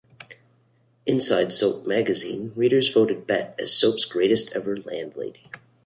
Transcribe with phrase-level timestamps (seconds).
[1.05, 5.43] Inside Soap magazine readers voted Bet as soaps 'Greatest ever Landlady.